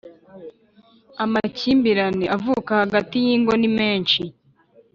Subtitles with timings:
[1.23, 4.21] Amakimbirane avuka hagati yingo ni menshi